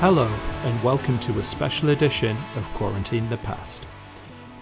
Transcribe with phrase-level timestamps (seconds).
[0.00, 0.26] Hello,
[0.64, 3.86] and welcome to a special edition of Quarantine the Past.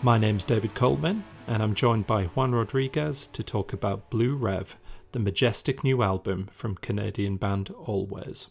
[0.03, 4.77] My name's David Coleman, and I'm joined by Juan Rodriguez to talk about Blue Rev,
[5.13, 8.49] the majestic new album from Canadian band Alvvays.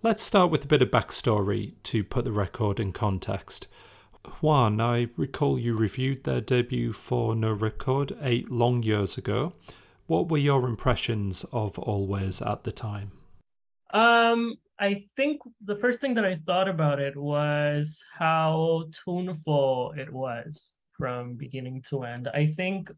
[0.00, 3.66] Let's start with a bit of backstory to put the record in context.
[4.40, 9.54] Juan, I recall you reviewed their debut for No Ripcord eight long years ago.
[10.06, 13.10] What were your impressions of Alvvays at the time?
[13.92, 20.12] Um, I think the first thing that I thought about it was how tuneful it
[20.12, 22.28] was from beginning to end.
[22.32, 22.92] I think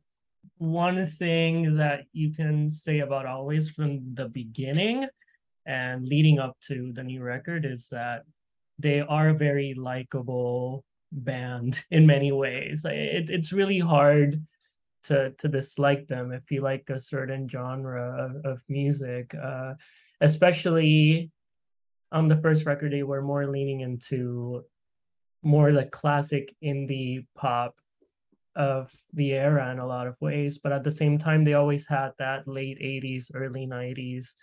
[0.59, 5.07] one thing that you can say about Alvvays from the beginning
[5.67, 8.25] and leading up to the new record is that
[8.79, 12.85] they are a very likable band in many ways.
[12.85, 14.45] It, it's really hard
[15.03, 19.75] to to dislike them if you like a certain genre of, music, uh,
[20.21, 21.31] especially
[22.13, 22.93] on the first record.
[22.93, 24.65] They were more leaning into
[25.43, 27.77] more like classic indie pop
[28.55, 31.87] of the era in a lot of ways, but at the same time, they always
[31.87, 34.35] had that late 80s, early 90s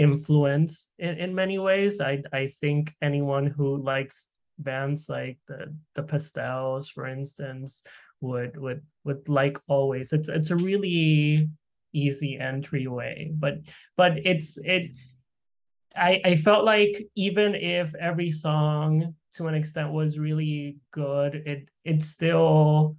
[0.00, 2.00] influence in, in many ways.
[2.00, 7.82] I I think anyone who likes bands like the the Pastels, for instance,
[8.20, 10.12] would would would like Alvvays.
[10.12, 11.48] It's it's a really
[11.92, 13.60] easy entryway, but
[13.96, 14.96] but it's it.
[15.94, 21.68] I I felt like even if every song to an extent was really good, it
[21.84, 22.96] it still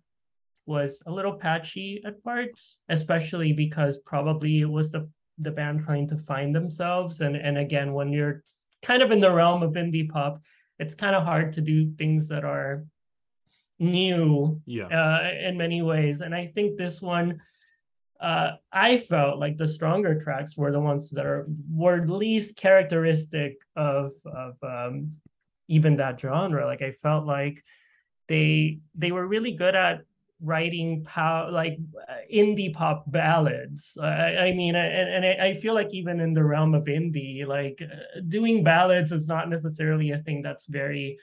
[0.67, 5.09] was a little patchy at parts, especially because probably it was the
[5.43, 7.21] the band trying to find themselves.
[7.21, 8.43] And and again, when you're
[8.81, 10.41] kind of in the realm of indie pop,
[10.79, 12.85] it's kind of hard to do things that are
[13.79, 14.87] new Yeah.
[14.87, 16.21] uh, in many ways.
[16.21, 17.41] And I think this one,
[18.19, 23.57] uh, I felt like the stronger tracks were the ones that are were least characteristic
[23.75, 25.13] of of um,
[25.67, 26.65] even that genre.
[26.65, 27.63] Like I felt like
[28.27, 30.01] they they were really good at
[30.41, 31.77] writing pow like
[32.09, 33.97] uh, indie pop ballads.
[34.01, 37.45] I, I mean, and, and I I feel like even in the realm of indie,
[37.45, 41.17] like uh, doing ballads is not necessarily a thing that's very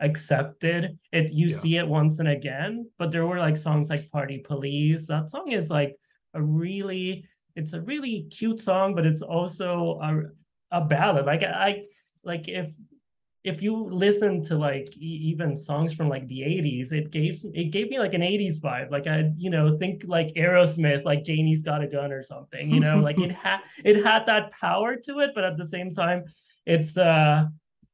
[0.00, 0.98] accepted.
[1.12, 1.56] It you Yeah.
[1.56, 5.06] see it once and again, but there were like songs like Party Police.
[5.08, 5.96] That song is like
[6.34, 10.22] a really it's a really cute song, but it's also a
[10.70, 11.26] a ballad.
[11.26, 11.84] Like I
[12.24, 12.70] like if
[13.46, 17.70] if you listen to like e- even songs from like the 80s, it gave it
[17.70, 18.90] gave me like an 80s vibe.
[18.90, 22.80] Like I, you know, think like Aerosmith, like Janie's got a gun or something, you
[22.80, 26.24] know, like it had it had that power to it, but at the same time,
[26.66, 27.44] it's uh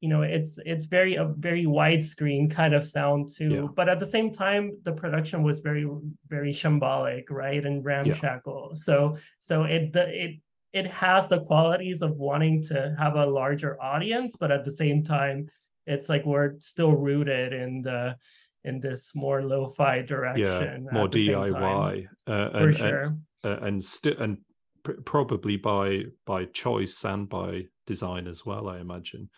[0.00, 3.50] you know it's it's very a very widescreen kind of sound too.
[3.50, 3.66] Yeah.
[3.76, 5.86] but at the same time the production was very
[6.28, 7.64] very shambolic right?
[7.64, 8.72] And ramshackle.
[8.74, 10.32] So so it the it
[10.72, 15.02] it has the qualities of wanting to have a larger audience but at the same
[15.02, 15.48] time
[15.86, 18.16] it's like we're still rooted in the
[18.64, 20.84] in this more lo-fi direction.
[20.84, 23.84] Yeah, more at the same time, DIY, uh, for and, sure and uh, and
[24.18, 24.38] and
[24.82, 28.68] pr- probably by by choice and by design as well.
[28.68, 29.30] I imagine.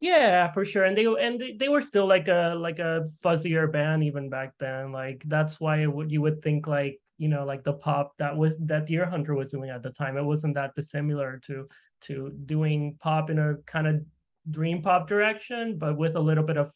[0.00, 0.84] Yeah, for sure.
[0.84, 4.90] And they and they, were still like a like a fuzzier band even back then.
[4.90, 8.54] Like that's why would you would think like, you know, like the pop that was
[8.60, 10.16] that Deerhunter was doing at the time.
[10.16, 11.68] It wasn't that dissimilar to
[12.02, 14.02] to doing pop in a kind of
[14.50, 16.72] dream pop direction, but with a little bit of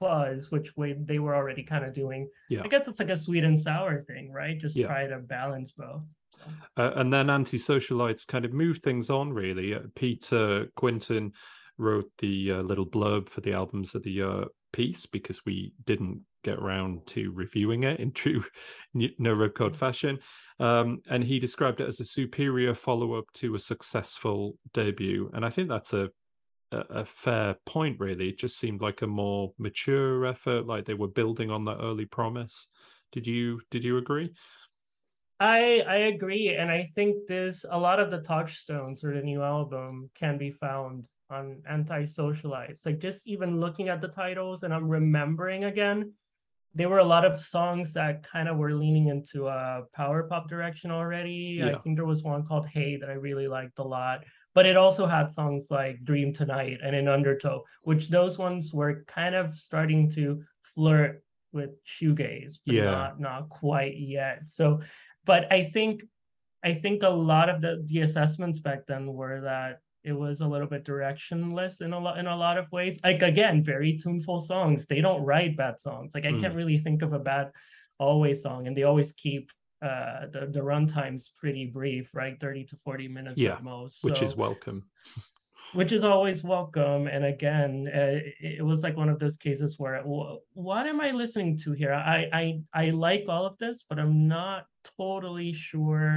[0.00, 2.28] fuzz, which way they were already kind of doing.
[2.48, 2.62] Yeah.
[2.64, 4.58] I guess it's like a sweet and sour thing, right?
[4.58, 4.86] Just Yeah.
[4.86, 6.02] try to balance both.
[6.76, 9.32] Uh, and then Antisocialites kind of moved things on.
[9.32, 11.32] Really, uh, Peter Quinton
[11.78, 16.22] wrote the uh, little blurb for the albums of the year piece because we didn't
[16.44, 18.44] get around to reviewing it in true
[18.94, 20.18] no no record fashion.
[20.60, 25.50] Um, and he described it as a superior follow-up to a successful debut, and I
[25.50, 26.10] think that's a
[26.72, 27.98] a, a fair point.
[27.98, 31.78] Really, it just seemed like a more mature effort, like they were building on that
[31.80, 32.68] early promise.
[33.12, 34.32] Did you did you agree?
[35.40, 39.42] I I agree, and I think there's a lot of the touchstones for the new
[39.42, 42.84] album can be found on Antisocialites.
[42.86, 46.12] Like just even looking at the titles, and I'm remembering again,
[46.74, 50.48] there were a lot of songs that kind of were leaning into a power pop
[50.48, 51.58] direction already.
[51.60, 51.70] yeah.
[51.70, 54.76] I think there was one called "Hey" that I really liked a lot, but it
[54.76, 59.54] also had songs like "Dream Tonight" and "In Undertow," which those ones were kind of
[59.54, 61.22] starting to flirt
[61.52, 62.90] with shoegaze, but Yeah.
[62.90, 64.48] not not quite yet.
[64.48, 64.80] So
[65.24, 66.04] but I think
[66.62, 70.48] I think a lot of the the assessments back then were that it was a
[70.52, 72.98] little bit directionless in a lot in a lot of ways.
[73.04, 74.86] Like again, very tuneful songs.
[74.86, 76.08] They don't write bad songs.
[76.14, 76.40] Like I Mm.
[76.40, 77.46] can't really think of a bad
[78.00, 79.44] Alvvays song, and they always keep
[79.88, 82.34] uh the the run times pretty brief, right?
[82.40, 84.02] 30 to 40 minutes Yeah, at most.
[84.04, 84.78] which is welcome.
[85.78, 87.02] which is always welcome.
[87.14, 91.10] And again, uh, it, was like one of those cases where, "Wh- what am I
[91.22, 91.92] listening to here?
[91.92, 92.44] I, I
[92.82, 94.64] I like all of this, but I'm not
[94.96, 96.14] totally sure.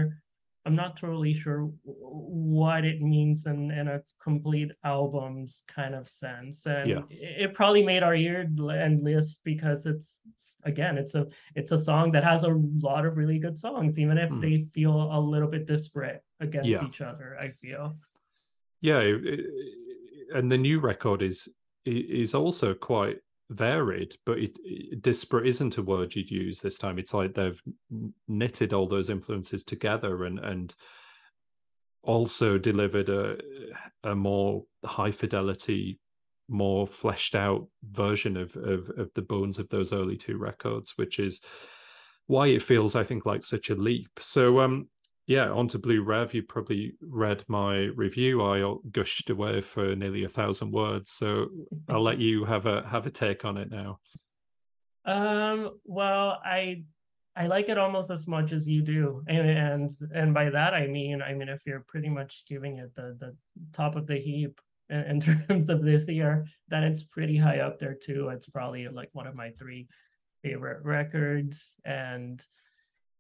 [0.66, 6.66] I'm not totally sure what it means in, in a complete album's kind of sense.
[6.68, 7.02] And Yeah.
[7.10, 10.20] it, probably made our year end list because it's
[10.64, 14.18] again, it's a it's a song that has a lot of really good songs, even
[14.20, 14.40] if Hmm.
[14.40, 16.86] they feel a little bit disparate against Yeah.
[16.86, 17.38] each other.
[17.40, 17.98] I feel.
[18.82, 19.46] Yeah, it- it-
[20.36, 21.50] and the new record is
[21.86, 23.18] is also quite
[23.52, 26.98] varied, but it, it- disparate isn't a word you'd use this time.
[26.98, 27.62] It's like they've
[28.28, 30.74] knitted all those influences together and and
[32.04, 33.38] also delivered a
[34.04, 36.00] a more high fidelity,
[36.48, 41.20] more fleshed out version of of of the bones of those early two records, which
[41.20, 41.42] is
[42.28, 44.10] why it feels, I think, like such a leap.
[44.20, 44.88] So um
[45.28, 46.34] yeah, onto Blue Rev.
[46.34, 48.44] You probably read my review.
[48.44, 51.12] I gushed away for nearly a thousand words.
[51.12, 51.48] So
[51.90, 54.00] I'll let you have a have a take on it now.
[55.06, 56.84] Um, well, I
[57.36, 59.24] I like it almost as much as you do.
[59.28, 62.94] And and and by that I mean I mean if you're pretty much giving it
[62.96, 63.36] the the
[63.74, 64.60] top of the heap
[64.90, 68.30] in, in terms of this year, then it's pretty high up there too.
[68.30, 69.88] It's probably like one of my three
[70.44, 72.44] favorite records and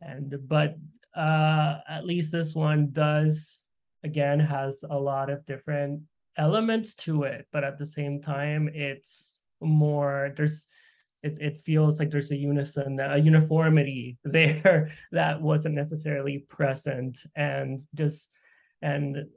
[0.01, 0.77] and but
[1.15, 3.61] uh at least this one does
[4.03, 6.01] again has a lot of different
[6.37, 10.65] elements to it but at the same time it's more there's
[11.23, 17.19] it, it feels like there's a unison a uniformity there that wasn't necessarily present.
[17.35, 18.29] And just
[18.81, 19.27] and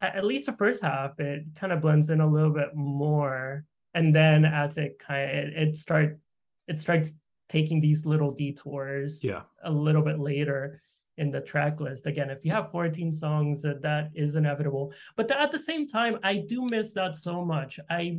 [0.00, 3.64] at least the first half it kind of blends in a little bit more.
[3.94, 6.18] And then as it kind of it, it start
[6.66, 7.14] it starts
[7.48, 9.42] taking these little detours Yeah.
[9.64, 10.82] a little bit later
[11.16, 15.26] in the track list again if you have 14 songs that that is inevitable but
[15.26, 18.16] th- at the same time i do miss that so much i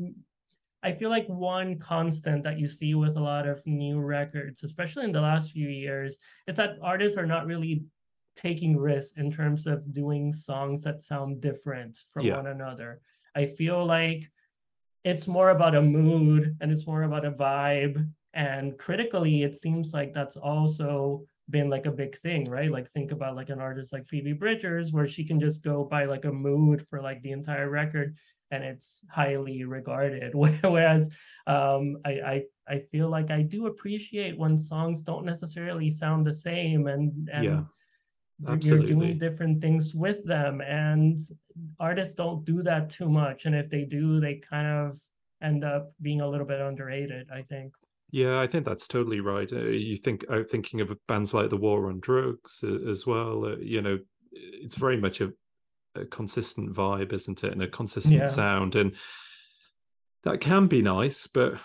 [0.84, 5.06] i feel like one constant that you see with a lot of new records especially
[5.06, 6.18] in the last few years
[6.48, 7.84] is that artists are not really
[8.36, 12.36] taking risks in terms of doing songs that sound different from Yeah.
[12.36, 13.00] one another
[13.34, 14.30] i feel like
[15.06, 19.94] it's more about a mood and it's more about a vibe and critically it seems
[19.94, 22.72] like that's also been like a big thing right?
[22.72, 26.06] Like think about like an artist like phoebe bridgers where she can just go by
[26.06, 28.16] like a mood for like the entire record
[28.52, 30.34] and it's highly regarded.
[30.36, 31.10] Whereas
[31.48, 36.34] um I, I i feel like i do appreciate when songs don't necessarily sound the
[36.34, 37.62] same and and Yeah,
[38.40, 41.18] you're- you're doing different things with them and
[41.80, 45.02] artists don't do that too much and if they do they kind of
[45.42, 47.74] end up being a little bit underrated i think
[48.12, 49.52] Yeah, I think that's totally right.
[49.52, 53.46] Uh, you think uh, thinking of bands like the War on Drugs uh, as well.
[53.46, 54.00] Uh, you know,
[54.32, 55.32] it's very much a,
[55.96, 58.28] a consistent vibe, isn't it, and a consistent Yeah.
[58.28, 58.96] sound, and
[60.24, 61.28] that can be nice.
[61.28, 61.60] But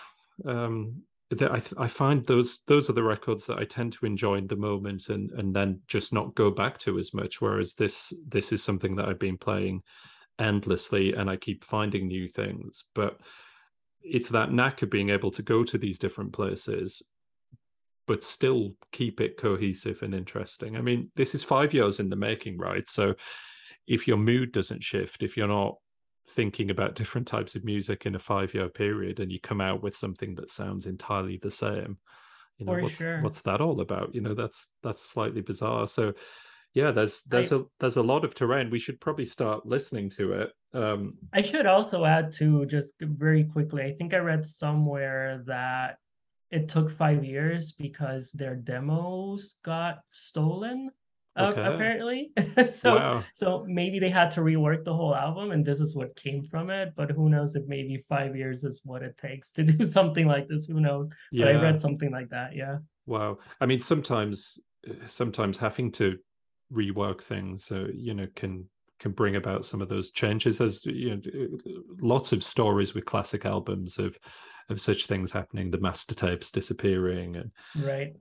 [0.45, 1.01] um,
[1.31, 4.35] that I th- I find those those are the records that I tend to enjoy
[4.35, 7.41] in the moment, and and then just not go back to as much.
[7.41, 9.81] Whereas this this is something that I've been playing
[10.37, 13.19] endlessly, and I keep finding new things, but
[14.05, 17.01] it's that knack of being able to go to these different places
[18.07, 20.77] but still keep it cohesive and interesting.
[20.77, 22.87] I mean this is five years in the making right?
[22.87, 23.15] So
[23.87, 25.75] if your mood doesn't shift if you're not
[26.29, 29.81] thinking about different types of music in a five year period and you come out
[29.81, 31.97] with something that sounds entirely the same
[32.57, 33.21] you know For what's sure.
[33.21, 34.15] what's that all about?
[34.15, 35.87] You know that's that's slightly bizarre.
[35.87, 36.13] So
[36.73, 38.69] yeah there's there's a there's a lot of terrain.
[38.69, 43.43] We should probably start listening to it um i should also add to just very
[43.43, 45.97] quickly i think i read somewhere that
[46.51, 50.89] it took five years because their demos got stolen
[51.37, 51.61] uh, Okay.
[51.61, 52.31] apparently.
[52.71, 53.23] So wow.
[53.33, 56.69] so maybe they had to rework the whole album and this is what came from
[56.69, 60.27] it but who knows if maybe five years is what it takes to do something
[60.27, 61.09] like this who knows?
[61.31, 62.77] Yeah but i read something like that yeah.
[63.05, 63.37] Wow.
[63.61, 64.59] I mean, sometimes,
[65.05, 66.17] sometimes having to
[66.71, 68.67] rework things, uh, you know, can
[68.99, 70.61] can bring about some of those changes.
[70.61, 74.17] As you know, lots of stories with classic albums of
[74.69, 77.51] of such things happening, the master tapes disappearing, and
[77.83, 78.15] right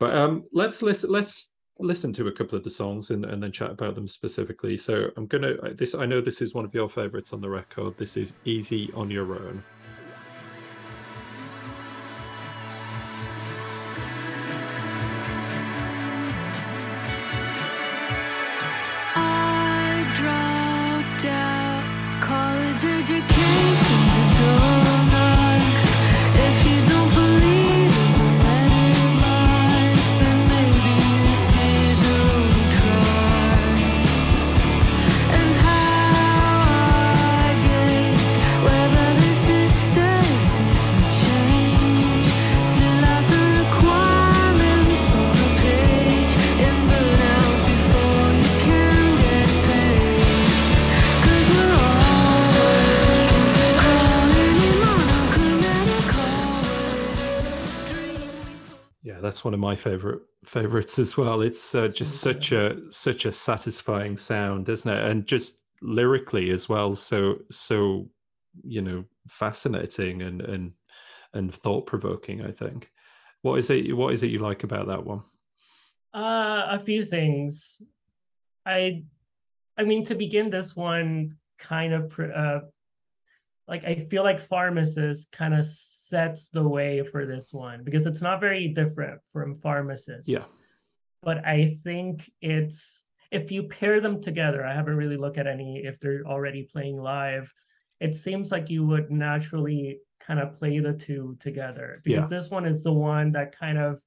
[0.00, 1.10] but um, let's listen.
[1.10, 4.76] Let's listen to a couple of the songs and, and then chat about them specifically.
[4.76, 5.94] So I'm gonna this.
[5.94, 7.96] I know this is one of your favorites on the record.
[7.98, 9.62] This is "Easy on Your Own."
[59.40, 61.40] That's one of my favorite favorites as well.
[61.40, 65.02] It's uh, just such a such a satisfying sound, isn't it?
[65.02, 68.10] And just lyrically as well, so so
[68.62, 70.72] you know fascinating and and
[71.32, 72.44] and thought provoking.
[72.44, 72.90] I think.
[73.40, 73.96] What is it?
[73.96, 75.22] What is it you like about that one?
[76.12, 77.80] Uh, a few things.
[78.66, 79.04] I,
[79.78, 82.60] I mean, to begin this one, kind of, uh,
[83.70, 88.20] like I feel like pharmacist kind of sets the way for this one because it's
[88.20, 90.28] not very different from pharmacist.
[90.28, 90.44] Yeah.
[91.22, 95.84] But I think it's if you pair them together, I haven't really looked at any
[95.84, 97.54] if they're already playing live.
[98.00, 102.38] It seems like you would naturally kind of play the two together because yeah.
[102.38, 104.02] this one is the one that kind of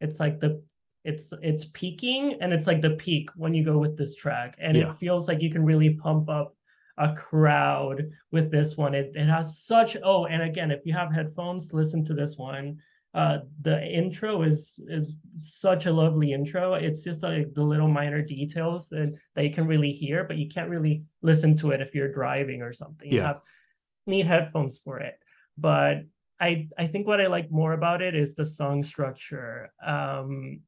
[0.00, 0.62] it's like the
[1.04, 4.76] it's it's peaking and it's like the peak when you go with this track and
[4.76, 4.90] yeah.
[4.90, 6.54] it feels like you can really pump up
[6.98, 8.94] a crowd with this one.
[8.94, 12.78] It, it has such oh and again if you have headphones listen to this one.
[13.14, 16.74] Uh the intro is is such a lovely intro.
[16.74, 20.48] It's just like the little minor details that, that you can really hear but you
[20.48, 23.10] can't really listen to it if you're driving or something.
[23.10, 23.40] You have
[24.06, 25.14] need headphones for it.
[25.56, 26.02] But
[26.40, 29.72] I I think what I like more about it is the song structure.
[29.84, 30.60] Um,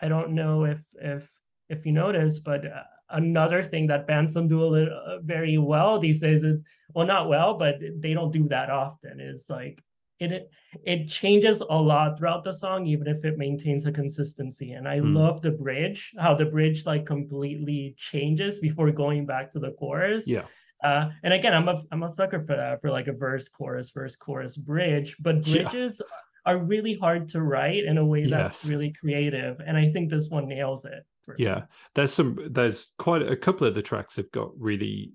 [0.00, 1.30] I don't know if if
[1.68, 5.58] if you notice, but uh, another thing that bands don't do a little, uh, very
[5.58, 6.62] well these days is
[6.94, 9.20] well not well, but they don't do that often.
[9.20, 9.82] Is like
[10.20, 10.50] it
[10.84, 14.72] it changes a lot throughout the song, even if it maintains a consistency.
[14.72, 15.14] And I mm.
[15.14, 20.28] love the bridge, how the bridge like completely changes before going back to the chorus.
[20.28, 20.44] Yeah.
[20.82, 23.90] Uh, and again, I'm a I'm a sucker for that for like a verse, chorus,
[23.90, 25.16] verse, chorus, bridge.
[25.20, 26.52] But bridges yeah.
[26.52, 28.70] are really hard to write in a way that's yes.
[28.70, 31.04] really creative, and I think this one nails it.
[31.38, 31.62] Yeah,
[31.94, 35.12] there's some there's quite a couple of the tracks have got really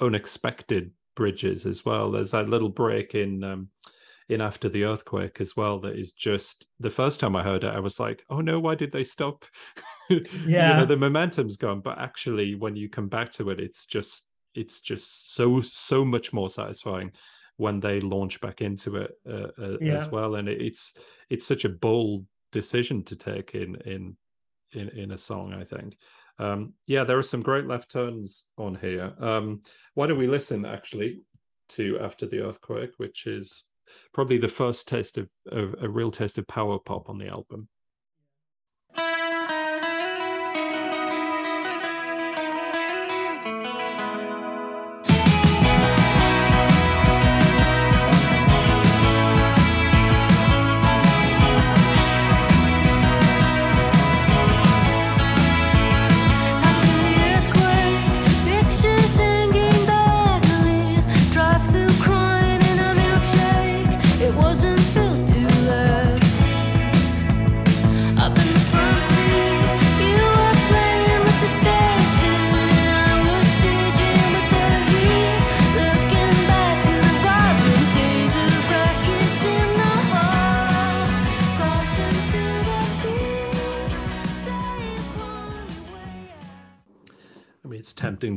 [0.00, 2.10] unexpected bridges as well.
[2.10, 3.68] There's that little break in um,
[4.28, 7.74] in After the Earthquake as well that is just the first time I heard it,
[7.74, 9.44] I was like, oh no, why did they stop?
[10.08, 13.86] yeah, you know, the momentum's gone, but actually, when you come back to it, it's
[13.86, 17.12] just it's just so so much more satisfying
[17.56, 19.94] when they launch back into it uh, uh, yeah.
[19.94, 20.94] as well and it's
[21.30, 24.16] it's such a bold decision to take in in
[24.72, 25.96] in, in a song i think.
[26.38, 29.12] Um, yeah there are some great left turns on here.
[29.20, 29.62] Um,
[29.94, 31.20] why don't we listen actually
[31.70, 33.64] to after the earthquake which is
[34.14, 37.68] probably the first taste of, of a real taste of power pop on the album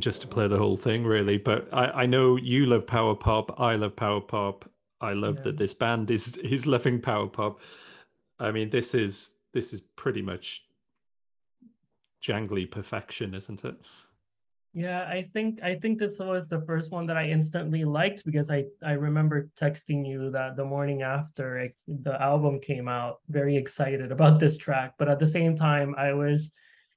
[0.06, 1.38] just to play the whole thing, really.
[1.38, 3.60] But I, I know you love power pop.
[3.60, 4.70] I love power pop.
[5.02, 5.46] I love yeah.
[5.46, 7.60] that this band is is loving power pop.
[8.40, 10.64] I mean, this is this is pretty much
[12.24, 13.76] jangly perfection, isn't it?
[14.76, 18.52] Yeah, I think I think this was the first one that I instantly liked because
[18.52, 23.58] I I remember texting you that the morning after it, the album came out, very
[23.58, 24.94] excited about this track.
[25.00, 26.52] But at the same time, I was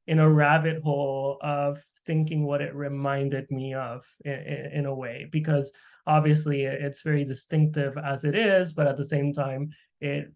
[0.08, 5.28] in a rabbit hole of thinking what it reminded me of in, in, a way
[5.30, 5.70] because
[6.06, 10.32] obviously it's very distinctive as it is but at the same time it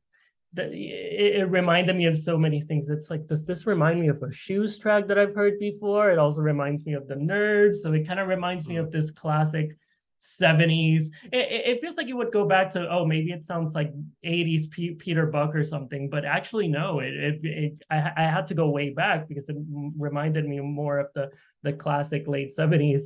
[0.55, 2.91] it, reminded me of so many things.
[2.91, 6.11] It's like does this remind me of a shoes track that i've heard before?
[6.11, 8.93] It also reminds me of the nerves so it kind of reminds me of mm.
[8.93, 9.71] this classic
[10.23, 11.07] 70s.
[11.33, 11.37] It,
[11.67, 13.93] it, feels like you would go back to, oh, maybe it sounds like
[14.25, 18.47] 80s P- Peter Buck or something, but actually, no, it, it, it I, I, had
[18.49, 19.57] to go way back because it
[19.99, 21.31] reminded me more of the,
[21.65, 23.03] the classic late 70s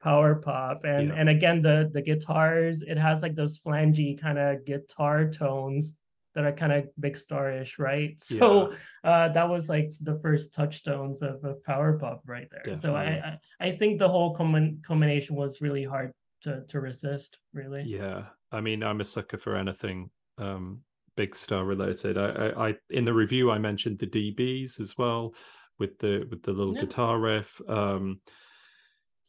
[0.00, 0.84] power pop.
[0.84, 1.14] And, yeah.
[1.14, 5.94] and again, the, the guitars, it has like those flangy kind of guitar tones
[6.36, 8.14] that are kind of big starish, right?
[8.20, 9.10] So yeah.
[9.10, 12.62] uh, that was like the first touchstones of, of power pop right there.
[12.64, 12.80] Definitely.
[12.80, 17.38] So I, I, I think the whole com- combination was really hard to to resist
[17.52, 20.80] really yeah i mean i'm a sucker for anything um
[21.16, 25.34] big star related I, I, I in the review i mentioned the dB's as well
[25.78, 26.82] with the with the little yeah.
[26.82, 28.20] guitar riff um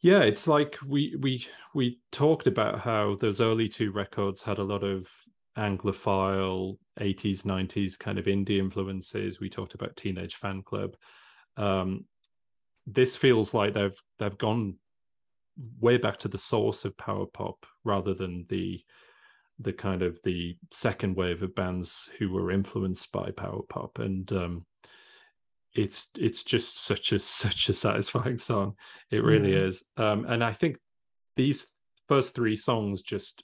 [0.00, 4.64] yeah it's like we we we talked about how those early two records had a
[4.64, 5.06] lot of
[5.56, 9.40] Anglophile 80s, 90s kind of indie influences.
[9.40, 10.94] We talked about Teenage Fanclub.
[11.56, 12.04] Um,
[12.86, 14.76] this feels like they've they've gone
[15.80, 18.80] way back to the source of power pop rather than the
[19.58, 23.98] the kind of the second wave of bands who were influenced by power pop.
[23.98, 24.66] And um
[25.74, 28.74] it's it's just such a such a satisfying song.
[29.10, 29.66] It really Yeah.
[29.66, 29.82] is.
[29.96, 30.78] Um and i think
[31.36, 31.66] these
[32.08, 33.42] first three songs just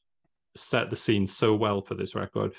[0.56, 2.52] set the scene so well for this record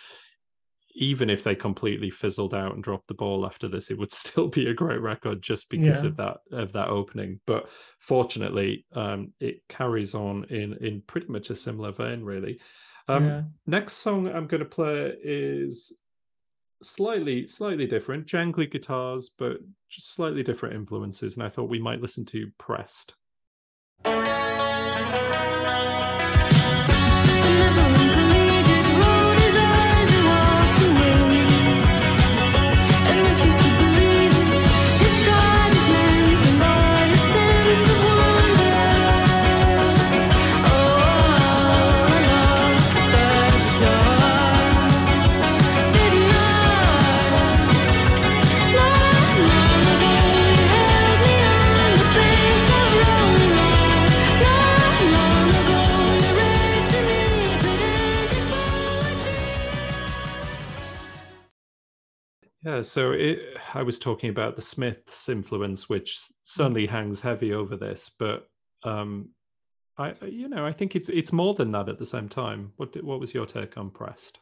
[0.95, 4.47] even if they completely fizzled out and dropped the ball after this it would still
[4.47, 6.09] be a great record just because Yeah.
[6.09, 7.69] of that of that opening but
[7.99, 12.59] fortunately um it carries on in in pretty much a similar vein really
[13.07, 13.41] um yeah.
[13.67, 15.93] next song i'm going to play is
[16.81, 19.57] slightly slightly different jangly guitars but
[19.89, 23.15] just slightly different influences and i thought we might listen to pressed
[62.65, 67.77] Yeah, so it, I was talking about the Smiths' influence, which certainly hangs heavy over
[67.77, 68.49] this, but
[68.83, 69.29] um,
[69.97, 72.73] I, you know, I think it's it's more than that at the same time.
[72.77, 74.39] What did- what was your take on Pressed?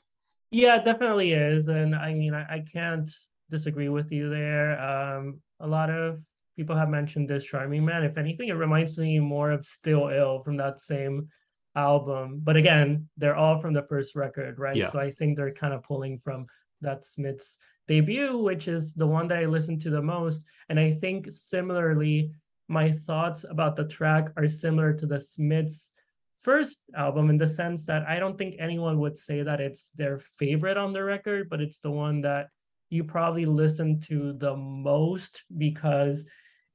[0.49, 1.67] Yeah, it definitely is.
[1.67, 3.09] And I mean, I, I can't
[3.51, 4.79] disagree with you there.
[4.79, 6.19] Um, a lot of
[6.55, 8.03] people have mentioned this Charming Man.
[8.03, 11.27] If anything, it reminds me more of Still Ill from that same
[11.75, 12.39] album.
[12.43, 14.75] But again, they're all from the first record, right?
[14.75, 14.89] Yeah.
[14.91, 16.47] So I think they're kind of pulling from
[16.81, 20.43] that Smith's debut, which is the one that I listened to the most.
[20.69, 22.31] And I think similarly,
[22.67, 25.93] my thoughts about the track are similar to the Smiths
[26.41, 30.19] first album in the sense that I don't think anyone would say that it's their
[30.19, 32.47] favorite on the record, but it's the one that
[32.89, 36.25] you probably listen to the most because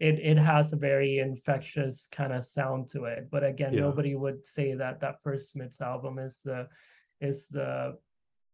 [0.01, 3.29] it it has a very infectious kind of sound to it.
[3.31, 3.83] But again, Yeah.
[3.83, 6.69] nobody would say that that first Smiths album is the
[7.21, 7.97] is the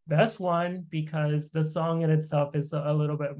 [0.09, 3.33] best one because the song in itself is a, little bit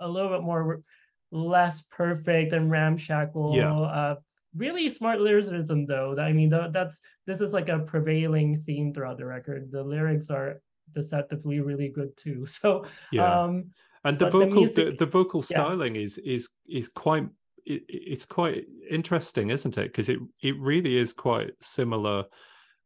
[0.00, 0.82] a little bit more
[1.30, 3.56] less perfect and ramshackle.
[3.56, 3.74] Yeah.
[3.74, 4.16] Uh,
[4.54, 6.16] really smart lyricism though.
[6.18, 9.70] I mean, that's this is like a prevailing theme throughout the record.
[9.72, 10.60] The lyrics are
[10.94, 12.46] deceptively really good too.
[12.46, 13.70] So Yeah, um
[14.04, 15.56] and the vocal the, music- the vocal yeah.
[15.56, 17.26] styling is is is quite
[17.64, 19.84] it, it's quite interesting, isn't it?
[19.84, 22.26] Because it it really is quite similar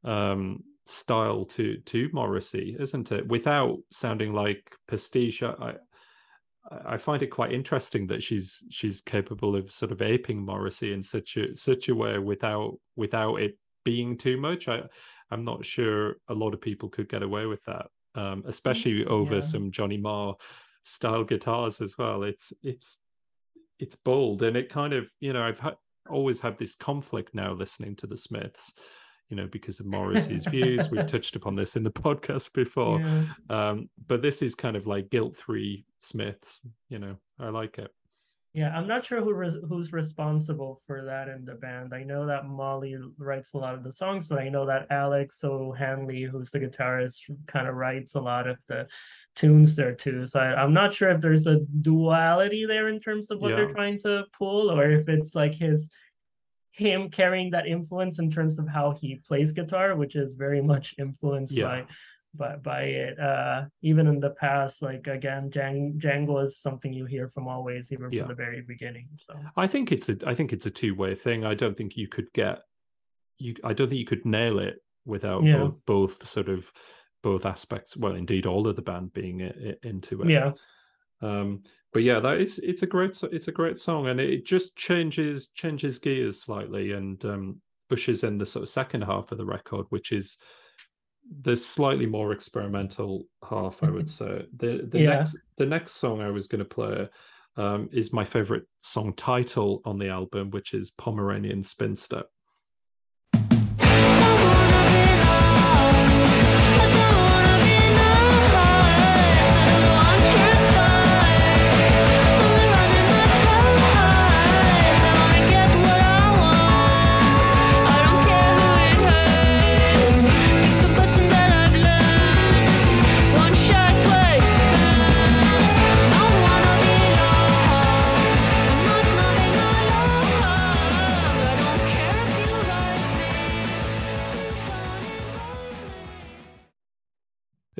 [0.04, 3.26] um style to to Morrissey, isn't it?
[3.28, 5.42] Without sounding like pastiche.
[5.42, 5.74] I
[6.70, 11.02] I- find it quite interesting that she's she's capable of sort of aping Morrissey in
[11.02, 14.68] such a such a way without without it being too much.
[14.68, 14.82] I
[15.30, 19.36] I'm not sure a lot of people could get away with that, um, especially over
[19.36, 19.40] yeah.
[19.40, 20.36] some Johnny Marr
[20.84, 22.22] style guitars as well.
[22.22, 22.98] It's it's
[23.78, 25.74] it's bold and it kind of you know I've ha-
[26.08, 28.72] always had this conflict now listening to the Smiths,
[29.28, 30.90] you know, because of Morrissey's views.
[30.90, 33.24] We've touched upon this in the podcast before, yeah.
[33.50, 36.60] um, but this is kind of like guilt-free Smiths.
[36.88, 37.90] You know, I like it.
[38.54, 41.92] Yeah, I'm not sure who res- who's responsible for that in the band.
[41.92, 45.30] I know that Molly writes a lot of the songs, but I know that Alec
[45.44, 48.86] O'Hanley, who's the guitarist, kind of writes a lot of the
[49.34, 50.24] tunes there too.
[50.26, 53.56] So I, I'm not sure if there's a duality there in terms of what Yeah.
[53.56, 55.90] they're trying to pull, or if it's like his
[56.76, 60.94] him carrying that influence in terms of how he plays guitar, which is very much
[60.98, 61.64] influenced Yeah.
[61.66, 61.86] by
[62.34, 63.18] by by it.
[63.18, 67.90] Uh, even in the past, like again, Jang Django is something you hear from Alvvays,
[67.92, 68.22] even Yeah.
[68.22, 69.08] from the very beginning.
[69.18, 71.44] So I think it's a I think it's a two-way thing.
[71.44, 72.62] I don't think you could get
[73.38, 75.58] you I don't think you could nail it without Yeah.
[75.58, 76.70] both both sort of
[77.22, 77.96] both aspects.
[77.96, 79.40] Well, indeed, all of the band being
[79.82, 80.28] into it.
[80.28, 80.52] yeah,
[81.20, 84.76] Um, but yeah, that is it's a great it's a great song, and it just
[84.76, 89.46] changes changes gears slightly and um, pushes in the sort of second half of the
[89.46, 90.36] record, which is
[91.42, 94.46] the slightly more experimental half, I would say.
[94.56, 95.10] The the Yeah.
[95.16, 97.08] next the next song I was going to play
[97.56, 102.24] um, is my favorite song title on the album, which is Pomeranian Spinster.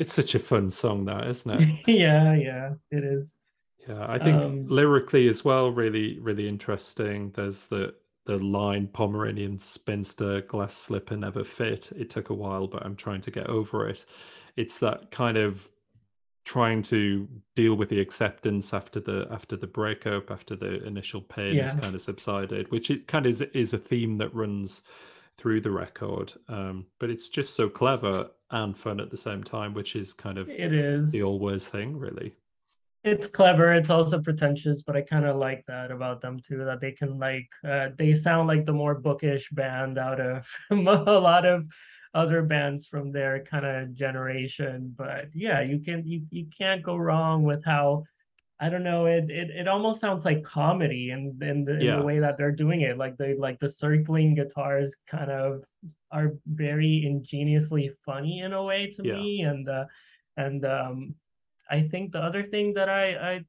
[0.06, 1.78] It's such a fun song, that isn't it?
[1.88, 3.34] yeah, yeah, it is.
[3.88, 7.32] Yeah, I think Um, lyrically as well, really, really interesting.
[7.32, 11.90] There's the the line Pomeranian spinster glass slipper never fit.
[11.96, 14.04] It took a while, but I'm trying to get over it.
[14.56, 15.68] It's that kind of
[16.44, 21.58] trying to deal with the acceptance after the after the breakup, after the initial pain
[21.60, 24.82] has kind of subsided, which it kind of is, is a theme that runs
[25.38, 26.32] through the record.
[26.48, 30.38] Um, but it's just so clever and fun at the same time, which is kind
[30.38, 31.12] of It is.
[31.12, 32.34] the Alvvays thing, really.
[33.04, 36.80] it's clever it's also pretentious but i kind of like that about them too that
[36.80, 41.44] they can like uh, they sound like the more bookish band out of a lot
[41.46, 41.64] of
[42.14, 46.96] other bands from their kind of generation but yeah you can you, you can't go
[46.96, 48.02] wrong with how
[48.60, 51.96] i don't know it it, it almost sounds like comedy in, in, the, in Yeah.
[51.96, 55.62] the way that they're doing it like they like the circling guitars kind of
[56.10, 59.12] are very ingeniously funny in a way to Yeah.
[59.14, 59.84] me and uh
[60.36, 61.14] and um
[61.68, 63.44] I think the other thing that I I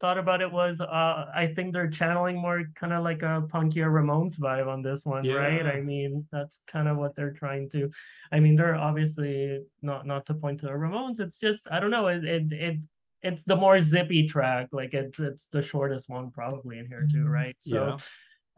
[0.00, 3.88] thought about it was uh I think they're channeling more kind of like a punkier
[3.96, 5.64] Ramones vibe on this one, right?
[5.76, 7.88] I mean, that's kind of what they're trying to.
[8.30, 11.18] I mean, they're obviously not not to point to the Ramones.
[11.20, 12.08] It's just I don't know.
[12.08, 12.76] It it it
[13.22, 14.68] it's the more zippy track.
[14.72, 17.56] Like it's it's the shortest one probably in here too, right?
[17.60, 17.96] So Yeah.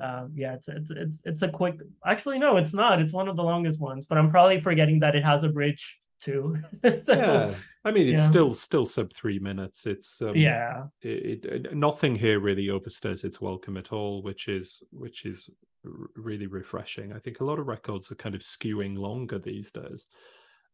[0.02, 3.36] um yeah it's it's it's it's a quick actually no it's not it's one of
[3.36, 6.58] the longest ones but i'm probably forgetting that it has a bridge too
[7.00, 8.28] so yeah i mean it's yeah.
[8.28, 13.40] still still sub three minutes it's um yeah it, it, nothing here really overstays its
[13.40, 15.48] welcome at all which is which is
[16.16, 20.06] really refreshing i think a lot of records are kind of skewing longer these days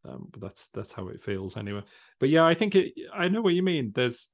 [0.05, 1.83] um but that's that's how it feels anyway
[2.19, 4.31] but yeah i think it i know what you mean there's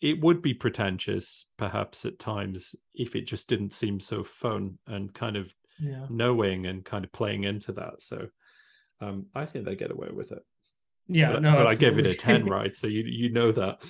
[0.00, 5.12] it would be pretentious perhaps at times if it just didn't seem so fun and
[5.14, 8.26] kind of yeah knowing and kind of playing into that so
[9.00, 10.44] um i think they get away with it
[11.08, 12.74] yeah but, no but I gave it a 10, right?
[12.74, 13.82] So you you know that.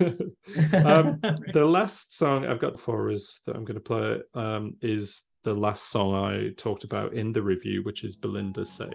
[0.00, 1.18] um,
[1.52, 5.54] the last song I've got for us that I'm going to play um, is the
[5.54, 8.90] last song I talked about in the review, which is Belinda Says.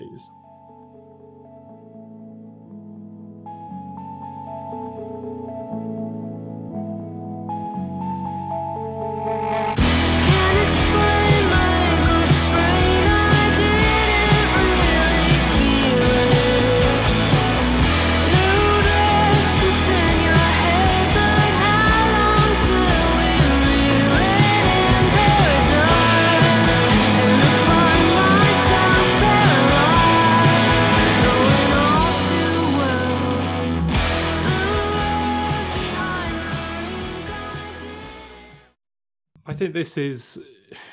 [39.73, 40.39] This is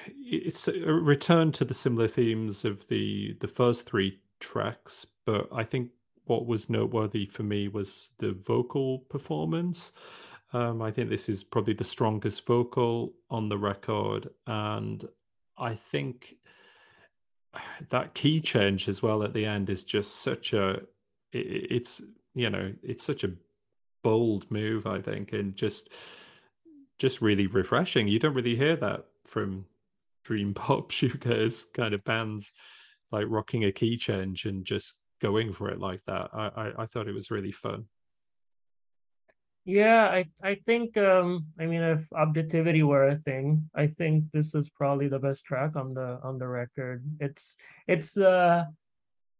[0.07, 5.65] it's a return to the similar themes of the the first three tracks, but I
[5.65, 5.91] think
[6.25, 9.93] what was noteworthy for me was the vocal performance.
[10.53, 15.05] Um, I think this is probably the strongest vocal on the record, and
[15.59, 16.37] I think
[17.91, 20.81] that key change as well at the end is just such a
[21.33, 22.03] it's
[22.35, 23.33] you know it's such a
[24.03, 25.91] bold move i think and just
[27.01, 29.65] just really refreshing you don't really hear that from
[30.23, 32.53] dream pop shoegaze kind of bands
[33.11, 36.87] like rocking a key change and just going for it like that i i, I
[36.87, 37.87] thought it was really fun
[39.67, 44.55] Yeah, I I think um I mean if objectivity were a thing, I think this
[44.55, 47.05] is probably the best track on the on the record.
[47.21, 48.65] It's it's uh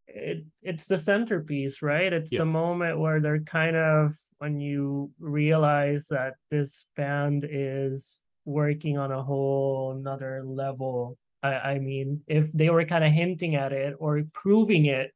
[0.07, 2.13] it it's the centerpiece, right?
[2.13, 2.41] It's Yeah.
[2.41, 9.13] the moment where they're kind of when you realize that this band is working on
[9.13, 11.19] a whole another level.
[11.43, 15.13] I I mean, if they were kind of hinting at it or proving it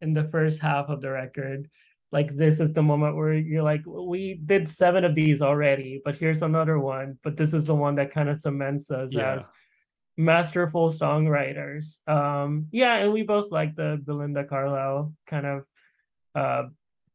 [0.00, 1.68] in the first half of the record
[2.12, 6.16] like this is the moment where you're like we did seven of these already but
[6.16, 9.34] here's another one but this is the one that kind of cements us Yeah.
[9.34, 9.50] as
[10.16, 15.66] masterful songwriters um yeah and we both like the belinda carlisle kind of
[16.34, 16.64] uh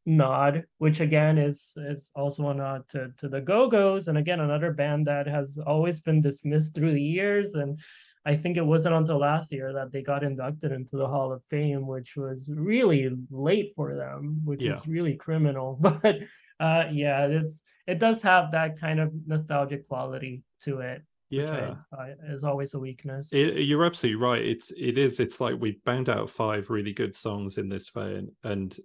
[0.05, 4.71] nod which again is is also a nod to to the go-go's and again another
[4.71, 7.79] band that has always been dismissed through the years and
[8.25, 11.41] I think it wasn't until last year that they got inducted into the Hall of
[11.45, 14.73] Fame, which was really late for them, which Yeah.
[14.75, 15.79] is really criminal.
[16.03, 16.17] But
[16.59, 21.97] uh, yeah, it's it does have that kind of nostalgic quality to it, yeah I,
[21.97, 23.29] I, is always a weakness.
[23.31, 24.45] It, you're absolutely right.
[24.45, 25.19] It's it is.
[25.19, 28.77] It's like we banged out five really good songs in this vein, and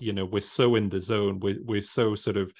[0.00, 1.40] you know we're so in the zone.
[1.40, 2.52] We're we're so sort of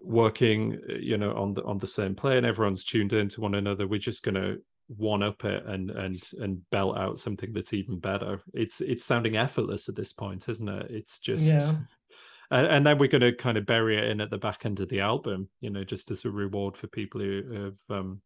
[0.00, 2.44] working, uh, you know, on the on the same plane.
[2.44, 3.86] Everyone's tuned in to one another.
[3.86, 4.56] We're just gonna
[4.88, 8.40] one up it and and and belt out something that's even better.
[8.52, 10.90] It's it's sounding effortless at this point, isn't it?
[10.90, 11.74] It's just Yeah.
[12.50, 14.80] and, and then we're going to kind of bury it in at the back end
[14.80, 18.20] of the album, you know, just as a reward for people who have um,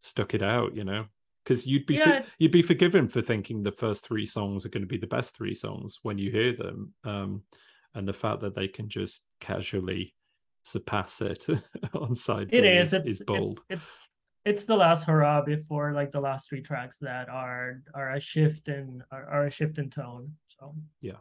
[0.00, 1.06] stuck it out, you know,
[1.44, 2.24] because you'd be Yeah.
[2.38, 5.36] you'd be forgiven for thinking the first three songs are going to be the best
[5.36, 7.42] three songs when you hear them, um,
[7.94, 10.14] and the fact that they can just casually
[10.62, 11.46] surpass it
[11.94, 12.88] on side It is.
[12.88, 13.58] is, It's is bold.
[13.68, 13.92] it's it's
[14.44, 18.68] it's the last hurrah before like the last three tracks that are are a shift
[18.68, 20.32] in are, are a shift in tone.
[20.48, 21.20] So yeah,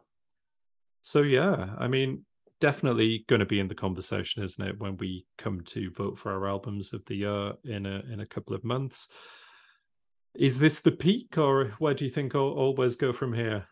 [1.01, 2.25] So yeah, I mean,
[2.59, 6.31] definitely going to be in the conversation, isn't it, when we come to vote for
[6.31, 9.07] our albums of the year in a in a couple of months?
[10.35, 13.67] Is this the peak, or where do you think Alvvays go from here?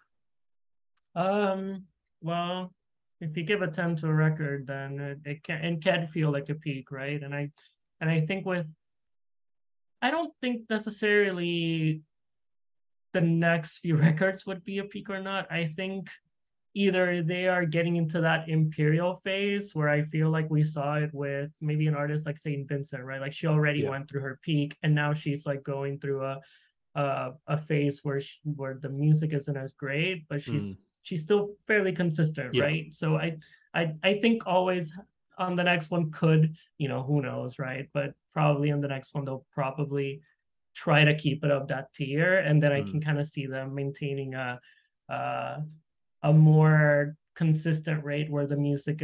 [1.16, 1.84] um
[2.22, 2.74] well
[3.20, 6.32] if you give a 10 to a record then it, it can it can feel
[6.32, 7.22] like a peak, right?
[7.22, 7.52] And I
[8.00, 8.66] and I think with
[10.02, 12.02] I don't think necessarily
[13.14, 15.52] the next few records would be a peak or not.
[15.52, 16.10] I think
[16.74, 21.14] either they are getting into that imperial phase where I feel like we saw it
[21.14, 23.22] with maybe an artist like Saint Vincent, right?
[23.22, 23.90] Like she already Yeah.
[23.90, 26.42] went through her peak and now she's like going through a
[26.96, 30.78] a, a phase where she, where the music isn't as great, but she's Mm.
[31.04, 32.64] she's still fairly consistent, Yeah.
[32.64, 32.94] right?
[32.94, 33.38] So I
[33.74, 34.92] I I think Alvvays
[35.38, 37.90] on the next one could, you know, who knows, right?
[37.94, 40.22] But probably on the next one they'll probably
[40.76, 42.92] try to keep it up that tier and then I Mm.
[42.92, 44.60] can kind of see them maintaining a
[45.10, 45.62] uh
[46.24, 49.02] a more consistent rate where the music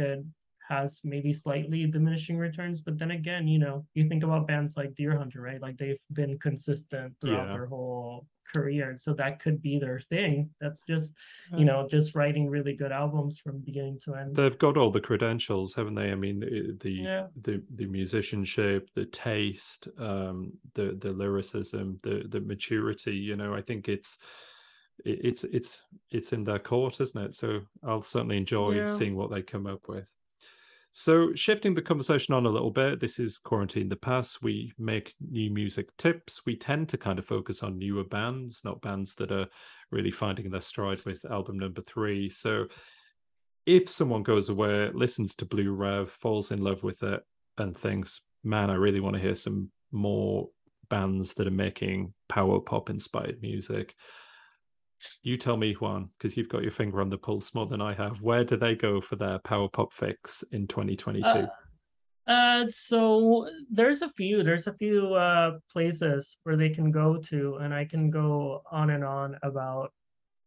[0.68, 4.92] has maybe slightly diminishing returns but then again you know you think about bands like
[4.92, 7.52] Deerhunter right like they've been consistent throughout Yeah.
[7.54, 11.14] their whole career so that could be their thing that's just
[11.56, 15.00] you know just writing really good albums from beginning to end They've got all the
[15.00, 16.10] credentials, haven't they?
[16.12, 16.40] I mean,
[16.82, 17.26] the Yeah.
[17.40, 23.16] the the musicianship, the taste, um, the the lyricism, the the maturity.
[23.16, 24.22] You know, I think it's it-
[25.04, 27.34] it's it's it's in their court, isn't it?
[27.34, 28.86] So I'll certainly enjoy Yeah.
[28.86, 30.06] seeing what they come up with.
[30.90, 34.42] So shifting the conversation on a little bit, this is Quarantine the Past.
[34.42, 36.44] We make new music tips.
[36.46, 39.48] We tend to kind of focus on newer bands, not bands that are
[39.90, 42.30] really finding their stride with album number three.
[42.30, 42.68] So
[43.66, 47.22] if someone goes away, listens to Blue Rev, falls in love with it,
[47.58, 50.50] and thinks, "Man, I really want to hear some more
[50.88, 53.94] bands that are making power pop inspired music,"
[55.22, 57.94] you tell me, Juan, because you've got your finger on the pulse more than I
[57.94, 58.20] have.
[58.20, 61.26] Where do they go for their power pop fix in 2022?
[61.26, 61.46] Uh,
[62.26, 67.56] Uh, so there's a few, there's a few uh places where they can go to,
[67.62, 69.92] and I can go on and on about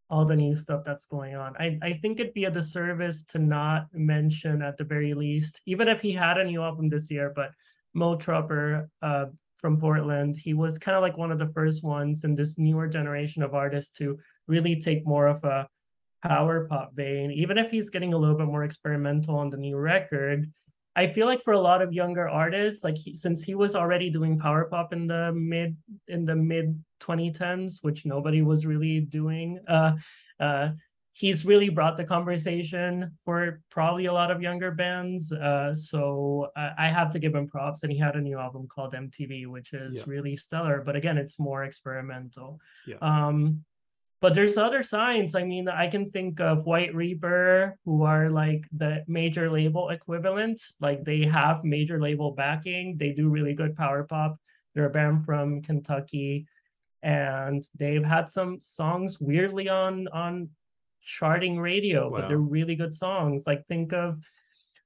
[0.08, 1.56] all the new stuff that's going on.
[1.58, 5.88] I I think it'd be a disservice to not mention at the very least, even
[5.88, 7.50] if he had a new album this year, but
[7.96, 12.24] Mo Troper uh from Portland, he was kind of like one of the first ones
[12.24, 14.20] in this newer generation of artists to
[14.52, 15.68] really take more of a
[16.28, 19.78] power pop vein, even if he's getting a little bit more experimental on the new
[19.78, 20.52] record.
[21.04, 24.10] I feel like for a lot of younger artists, like he, since he was already
[24.10, 25.78] doing power pop in the mid
[26.16, 26.68] in the mid
[27.06, 29.94] 2010s, which nobody was really doing, uh,
[30.48, 30.68] uh,
[31.14, 32.92] he's really brought the conversation
[33.24, 35.32] for probably a lot of younger bands.
[35.32, 38.68] Uh, so I, I have to give him props, and he had a new album
[38.74, 40.04] called MTV, which is Yeah.
[40.08, 40.78] really stellar.
[40.88, 42.60] But again, it's more experimental.
[42.86, 42.98] Yeah.
[43.02, 43.64] Um,
[44.22, 45.34] but there's other signs.
[45.34, 50.62] I mean, I can think of White Reaper, who are like the major label equivalent.
[50.80, 52.98] Like they have major label backing.
[52.98, 54.38] They do really good power pop.
[54.76, 56.46] They're a band from Kentucky,
[57.02, 60.50] and they've had some songs weirdly on on
[61.04, 63.46] charting radio, but they're really good songs.
[63.48, 64.20] Like think of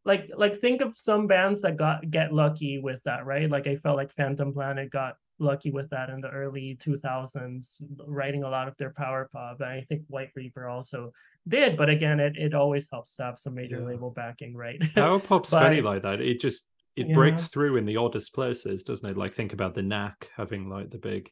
[0.05, 3.49] like like think of some bands that got get lucky with that, right?
[3.49, 8.43] Like I felt like Phantom Planet got lucky with that in the early 2000s, writing
[8.43, 9.59] a lot of their power pop.
[9.59, 11.11] And I think White Reaper also
[11.47, 13.87] did, but again, it, it always helps to have some major Yeah.
[13.87, 14.81] label backing, right?
[14.95, 16.21] Power pop's But- funny like that.
[16.21, 17.47] It just it breaks Yeah.
[17.49, 19.17] through in the oddest places, doesn't it?
[19.17, 21.29] Like think about the knack having like the big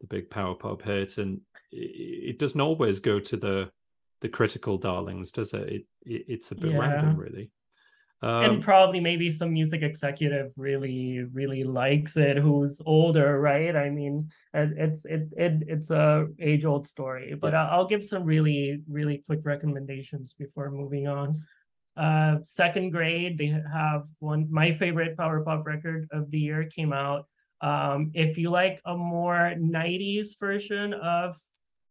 [0.00, 1.40] the big power pop hit, and
[1.72, 3.70] it, it doesn't always go to the
[4.20, 5.68] the critical darlings, does it?
[5.68, 7.50] It, it it's a bit random, really.
[8.22, 13.74] Um, and probably maybe some music executive really really likes it who's older right?
[13.74, 17.68] I mean it's it, it it's a age old story but Yeah.
[17.68, 21.42] I'll give some really really quick recommendations before moving on.
[21.96, 26.92] Uh second grade they have one my favorite power pop record of the year came
[26.92, 27.26] out
[27.60, 31.36] um if you like a more 90s version of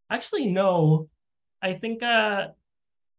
[0.09, 1.09] actually no.
[1.61, 2.47] I think uh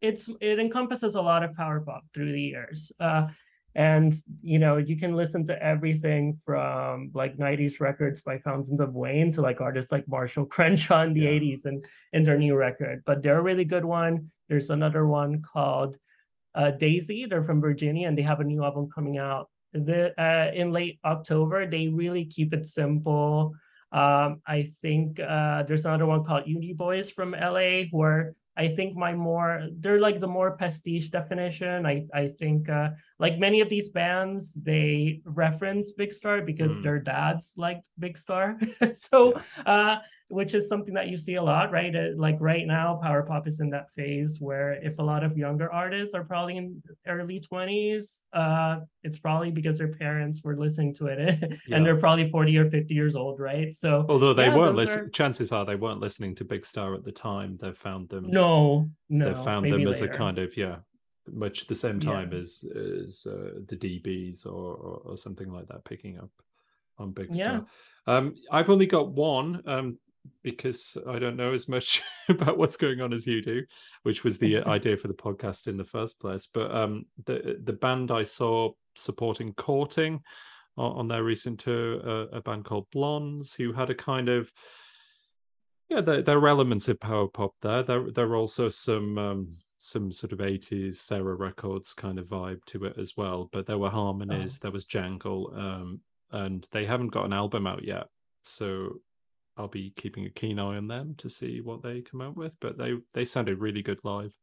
[0.03, 2.93] it's it encompasses a lot of power pop through the years.
[3.01, 3.29] Uh,
[3.75, 8.95] and you know you can listen to everything from like 90s records by fountains of
[8.95, 11.31] wayne to like artists like marshall crenshaw in the Yeah.
[11.31, 15.41] 80s and in their new record but they're a really good one there's another one
[15.43, 15.97] called
[16.55, 20.51] uh, daisy they're from virginia and they have a new album coming out the, uh,
[20.55, 23.55] in late october they really keep it simple
[23.91, 28.97] um, i think uh, there's another one called uni boys from la where I think
[28.97, 31.87] my more they're like the more pastiche definition.
[31.87, 36.83] I I think uh, like many of these bands they reference Big Star because Mm.
[36.83, 38.59] their dads liked Big Star.
[38.93, 39.97] so uh,
[40.33, 41.95] which is something that you see a lot, right?
[41.95, 45.37] Uh, like right now, power pop is in that phase where if a lot of
[45.37, 50.95] younger artists are probably in early twenties, uh, it's probably because their parents were listening
[50.95, 51.18] to it,
[51.68, 51.77] Yeah.
[51.77, 53.75] and they're probably forty or fifty years old, right?
[53.75, 56.95] So Although they yeah, weren't listening, are- chances are they weren't listening to Big Star
[56.95, 57.59] at the time.
[57.61, 58.25] They found them.
[58.31, 60.77] no, no, they found them as a kind of yeah,
[61.31, 62.38] much the same time Yeah.
[62.38, 66.31] as as uh, the dB's or, or or something like that, picking up
[66.99, 67.61] on Big Yeah.
[67.61, 67.66] Star.
[68.16, 69.62] Um, I've only got one.
[69.66, 69.99] Um,
[70.42, 73.62] because I don't know as much about what's going on as you do,
[74.02, 76.48] which was the idea for the podcast in the first place.
[76.52, 80.20] But um, the the band I saw supporting Courting
[80.76, 84.52] on, on their recent tour, uh, a band called Blondes, who had a kind of
[85.88, 87.82] yeah, there, there are elements of power pop there.
[87.82, 92.64] There there are also some um, some sort of eighties Sarah Records kind of vibe
[92.66, 93.50] to it as well.
[93.52, 97.85] But there were harmonies, there was jangle, um, and they haven't got an album out
[97.85, 98.06] yet.
[98.42, 99.00] So
[99.57, 102.57] I'll be keeping a keen eye on them to see what they come out with.
[102.61, 104.35] But they they sounded really good live.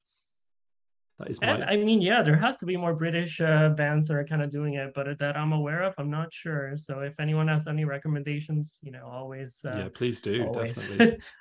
[1.17, 4.07] That is my And I mean, yeah, there has to be more British uh, bands
[4.07, 6.77] that are kind of doing it, but that I'm aware of, I'm not sure.
[6.77, 9.89] So if anyone has any recommendations, you know, always, uh, yeah.
[9.93, 11.17] Please do always, definitely.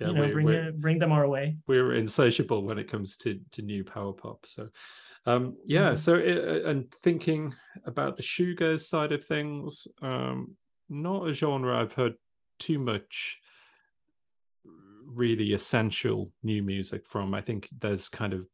[0.00, 1.56] Yeah, you know, we- bring it, bring them our way.
[1.68, 4.68] we're insatiable when it comes to to new power pop so
[5.26, 5.98] um yeah Mhm.
[5.98, 7.54] so it, and thinking
[7.86, 10.56] about the shoegaze side of things um
[10.88, 12.14] not a genre i've heard
[12.66, 13.38] too much
[15.22, 18.46] really essential new music from i think there's kind of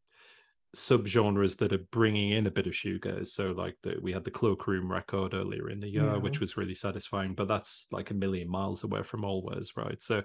[0.77, 4.31] subgenres that are bringing in a bit of shoegaze so like the, we had the
[4.31, 6.16] cloakroom record earlier in the year Yeah.
[6.16, 10.23] which was really satisfying but that's like a million miles away from Alvvays right so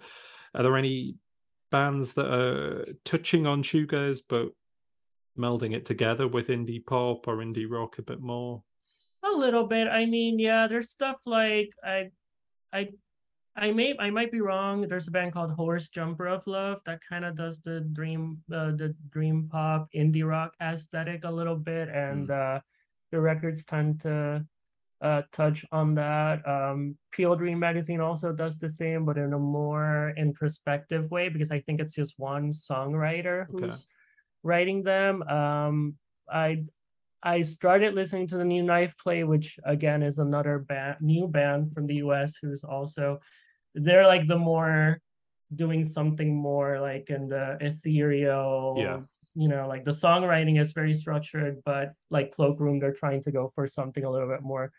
[0.55, 1.15] are there any
[1.71, 4.49] bands that are touching on shoegaze but
[5.37, 8.63] melding it together with indie pop or indie rock a bit more
[9.23, 9.87] A little bit.
[9.87, 12.11] I mean, yeah, there's stuff like I,
[12.71, 12.89] I,
[13.57, 14.81] I may I might be wrong.
[14.87, 18.71] There's a band called Horse Jumper of Love that kind of does the dream uh,
[18.71, 22.59] the dream pop indie rock aesthetic a little bit, and uh,
[23.11, 24.45] the records tend to
[25.01, 26.45] uh, touch on that.
[26.45, 31.51] Um, Peel Dream Magazine also does the same, but in a more introspective way because
[31.51, 33.67] I think it's just one songwriter Okay.
[33.67, 33.87] who's
[34.43, 35.23] writing them.
[35.23, 35.95] Um,
[36.29, 36.65] I
[37.23, 41.87] I started listening to the new Knifeplay, which again is another band, new band from
[41.87, 43.19] the US who's also
[43.75, 44.99] they're like the more
[45.53, 48.75] doing something more like in the ethereal.
[48.77, 48.99] Yeah.
[49.37, 53.51] You know, like the songwriting is very structured, but like Cloakroom, they're trying to go
[53.53, 54.71] for something a little bit more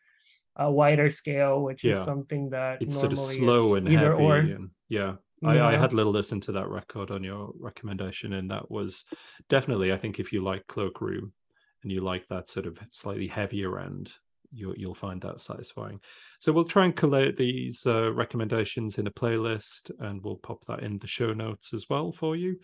[0.60, 1.98] uh, wider scale, which Yeah.
[1.98, 4.36] is something that it's sort of slow and either heavy or.
[4.36, 8.50] and yeah I, I had a little listen to that record on your recommendation and
[8.50, 9.04] that was
[9.50, 11.32] definitely i think if you like cloakroom
[11.82, 14.10] and you like that sort of slightly heavier end
[14.56, 16.00] you'll, you'll find that satisfying
[16.38, 20.82] so we'll try and collate these uh, recommendations in a playlist and we'll pop that
[20.82, 22.56] in the show notes as well for you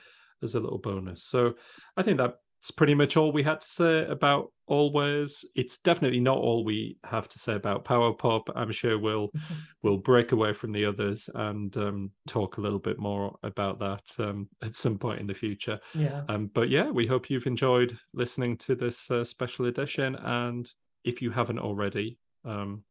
[0.43, 1.55] as a little bonus so
[1.97, 6.39] i think that's pretty much all we had to say about Alvvays it's definitely not
[6.39, 9.31] all we have to say about power pop i'm sure we'll
[9.83, 14.03] we'll break away from the others and um, talk a little bit more about that
[14.19, 15.79] um, at some point in the future.
[15.95, 16.23] Yeah.
[16.29, 20.17] Um, but yeah, we hope you've enjoyed listening to this uh, special edition.
[20.17, 20.71] And
[21.05, 22.85] if you haven't already, um,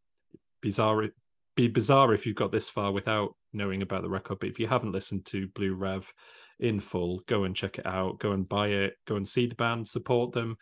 [0.62, 1.08] bizarre,
[1.56, 4.40] be bizarre if you've got this far without knowing about the record.
[4.40, 6.12] But if you haven't listened to Blue Rev
[6.60, 8.20] in full, go and check it out.
[8.20, 8.94] Go and buy it.
[9.06, 10.58] Go and see the band, support them,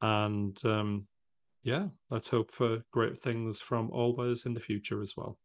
[0.00, 1.06] and um,
[1.62, 5.38] yeah, let's hope for great things from all Alvvays in the future as well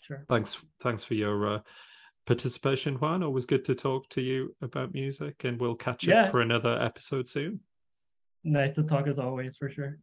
[0.00, 0.24] Sure.
[0.28, 1.58] thanks thanks for your uh,
[2.26, 6.24] participation juan always good to talk to you about music and we'll catch Yeah.
[6.24, 7.58] up for another episode soon
[8.44, 9.98] Nice to talk as always, for sure.